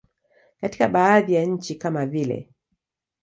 [0.61, 2.49] Katika baadhi ya nchi kama vile.